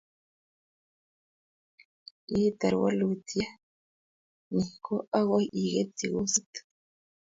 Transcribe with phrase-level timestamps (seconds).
[2.31, 3.53] Yeitar walutiet
[4.53, 6.51] ni, ko akoi iketchi kosit